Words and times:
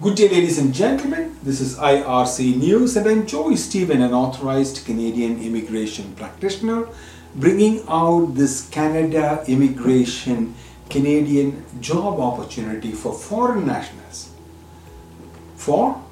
Good 0.00 0.14
day, 0.14 0.30
ladies 0.30 0.56
and 0.56 0.72
gentlemen. 0.72 1.36
This 1.42 1.60
is 1.60 1.76
IRC 1.76 2.56
News, 2.56 2.96
and 2.96 3.06
I'm 3.06 3.26
Joey 3.26 3.56
Stephen, 3.56 4.00
an 4.00 4.14
authorized 4.14 4.86
Canadian 4.86 5.42
immigration 5.42 6.14
practitioner, 6.14 6.88
bringing 7.34 7.84
out 7.86 8.34
this 8.34 8.66
Canada 8.70 9.44
immigration 9.46 10.54
Canadian 10.88 11.66
job 11.82 12.18
opportunity 12.18 12.92
for 12.92 13.12
foreign 13.12 13.66
nationals 13.66 14.30
for 15.56 16.02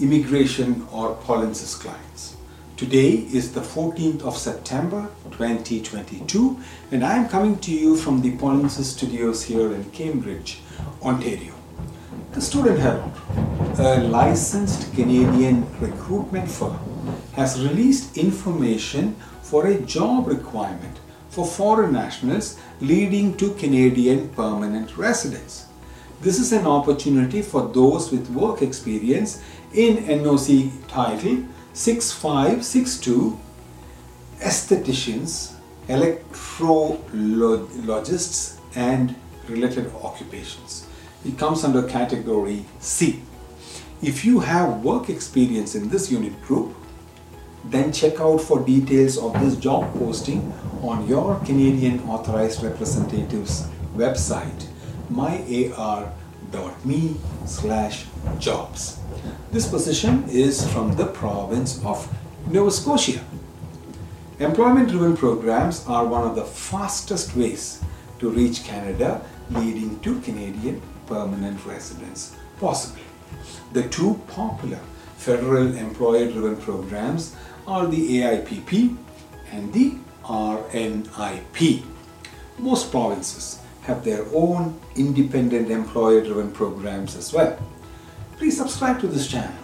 immigration 0.00 0.86
or 0.92 1.16
Paulinsis 1.16 1.76
clients. 1.80 2.36
Today 2.76 3.26
is 3.38 3.54
the 3.54 3.60
14th 3.60 4.22
of 4.22 4.36
September 4.36 5.08
2022, 5.32 6.60
and 6.92 7.04
I 7.04 7.16
am 7.16 7.28
coming 7.28 7.58
to 7.58 7.72
you 7.72 7.96
from 7.96 8.22
the 8.22 8.36
Paulinsis 8.36 8.84
studios 8.84 9.42
here 9.42 9.74
in 9.74 9.90
Cambridge, 9.90 10.60
Ontario. 11.02 11.55
The 12.36 12.42
Student 12.42 12.78
Herald, 12.80 13.12
a 13.78 14.02
licensed 14.02 14.92
Canadian 14.92 15.66
recruitment 15.80 16.50
firm, 16.50 16.78
has 17.32 17.64
released 17.64 18.18
information 18.18 19.16
for 19.40 19.68
a 19.68 19.80
job 19.80 20.26
requirement 20.26 20.98
for 21.30 21.46
foreign 21.46 21.94
nationals 21.94 22.58
leading 22.82 23.38
to 23.38 23.54
Canadian 23.54 24.28
permanent 24.28 24.98
residence. 24.98 25.64
This 26.20 26.38
is 26.38 26.52
an 26.52 26.66
opportunity 26.66 27.40
for 27.40 27.68
those 27.68 28.12
with 28.12 28.28
work 28.28 28.60
experience 28.60 29.42
in 29.72 30.04
NOC 30.04 30.70
title 30.88 31.42
6562 31.72 33.40
aestheticians, 34.40 35.54
electrologists 35.88 38.58
and 38.74 39.14
related 39.48 39.90
occupations. 40.02 40.86
It 41.24 41.38
comes 41.38 41.64
under 41.64 41.82
category 41.82 42.64
C. 42.78 43.22
If 44.02 44.24
you 44.24 44.40
have 44.40 44.84
work 44.84 45.08
experience 45.08 45.74
in 45.74 45.88
this 45.88 46.10
unit 46.10 46.40
group, 46.42 46.74
then 47.64 47.92
check 47.92 48.20
out 48.20 48.38
for 48.40 48.60
details 48.64 49.18
of 49.18 49.32
this 49.40 49.56
job 49.56 49.92
posting 49.94 50.52
on 50.82 51.08
your 51.08 51.40
Canadian 51.40 52.00
Authorized 52.08 52.62
Representative's 52.62 53.68
website 53.96 54.66
myar.me 55.10 56.06
slash 57.46 58.06
jobs. 58.38 58.98
This 59.50 59.66
position 59.66 60.24
is 60.28 60.66
from 60.72 60.94
the 60.96 61.06
province 61.06 61.82
of 61.84 62.08
Nova 62.50 62.70
Scotia. 62.70 63.24
Employment 64.38 64.88
driven 64.88 65.16
programs 65.16 65.84
are 65.86 66.04
one 66.04 66.26
of 66.26 66.36
the 66.36 66.44
fastest 66.44 67.34
ways 67.34 67.80
to 68.18 68.30
reach 68.30 68.64
Canada 68.64 69.22
leading 69.50 69.98
to 70.00 70.20
Canadian 70.20 70.80
permanent 71.06 71.64
residence 71.64 72.36
possibly. 72.58 73.02
The 73.72 73.88
two 73.88 74.20
popular 74.28 74.80
federal 75.16 75.76
employer 75.76 76.30
driven 76.30 76.56
programs 76.56 77.34
are 77.66 77.86
the 77.86 78.20
AIPP 78.20 78.96
and 79.52 79.72
the 79.72 79.94
RNIP. 80.24 81.84
Most 82.58 82.90
provinces 82.90 83.60
have 83.82 84.04
their 84.04 84.24
own 84.34 84.78
independent 84.96 85.70
employer 85.70 86.22
driven 86.22 86.50
programs 86.50 87.16
as 87.16 87.32
well. 87.32 87.58
Please 88.36 88.56
subscribe 88.56 89.00
to 89.00 89.06
this 89.06 89.28
channel 89.28 89.56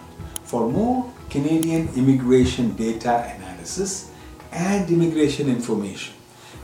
for 0.43 0.69
more 0.69 1.11
Canadian 1.29 1.89
immigration 1.95 2.75
data 2.75 3.33
analysis 3.35 4.11
and 4.51 4.89
immigration 4.89 5.49
information. 5.49 6.13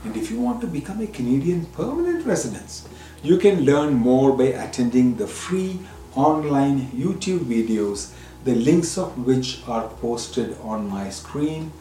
And 0.04 0.16
if 0.16 0.30
you 0.30 0.40
want 0.40 0.60
to 0.62 0.66
become 0.66 1.00
a 1.00 1.06
Canadian 1.06 1.66
permanent 1.66 2.26
resident, 2.26 2.82
you 3.22 3.36
can 3.36 3.64
learn 3.64 3.94
more 3.94 4.36
by 4.36 4.44
attending 4.44 5.16
the 5.16 5.26
free 5.26 5.80
online 6.14 6.86
YouTube 6.88 7.40
videos, 7.40 8.12
the 8.44 8.54
links 8.54 8.96
of 8.96 9.26
which 9.26 9.62
are 9.68 9.88
posted 10.00 10.56
on 10.62 10.88
my 10.88 11.10
screen, 11.10 11.72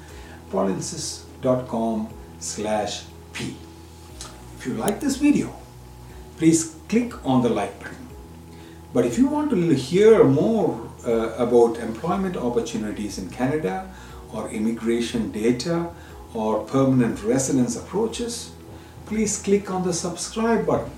paulinsis.com 0.52 2.10
slash 2.40 3.04
p. 3.34 3.56
If 4.58 4.66
you 4.66 4.74
like 4.74 5.00
this 5.00 5.16
video, 5.16 5.56
please 6.38 6.76
click 6.90 7.26
on 7.26 7.42
the 7.42 7.50
like 7.50 7.80
button. 7.80 8.08
But 8.94 9.06
if 9.06 9.18
you 9.18 9.28
want 9.28 9.52
to 9.52 9.76
hear 9.76 10.24
more 10.24 10.90
uh, 11.06 11.36
about 11.38 11.78
employment 11.78 12.36
opportunities 12.36 13.18
in 13.18 13.30
Canada 13.30 13.90
or 14.34 14.50
immigration 14.50 15.32
data 15.32 15.90
or 16.34 16.64
permanent 16.66 17.24
residence 17.24 17.76
approaches, 17.76 18.52
please 19.06 19.42
click 19.42 19.72
on 19.72 19.84
the 19.84 19.94
subscribe 19.94 20.66
button. 20.66 20.92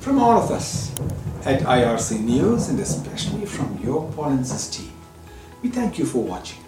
From 0.00 0.18
all 0.18 0.40
of 0.40 0.50
us 0.50 0.92
at 1.44 1.62
IRC 1.62 2.20
News 2.20 2.68
and 2.68 2.78
especially 2.80 3.46
from 3.46 3.78
your 3.82 4.08
Paulinsis 4.12 4.72
team, 4.72 4.92
we 5.62 5.68
thank 5.68 5.98
you 5.98 6.06
for 6.06 6.22
watching. 6.22 6.65